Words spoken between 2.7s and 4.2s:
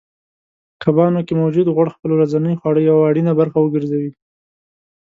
یوه اړینه برخه وګرځوئ